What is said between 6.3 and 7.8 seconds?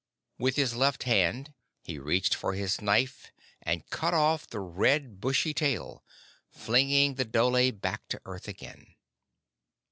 flinging the dhole